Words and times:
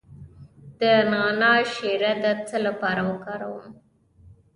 د 0.79 0.81
نعناع 1.11 1.61
شیره 1.73 2.11
د 2.23 2.25
څه 2.47 2.57
لپاره 2.67 3.01
وکاروم؟ 3.11 3.67